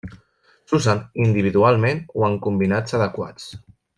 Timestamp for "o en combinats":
2.23-2.99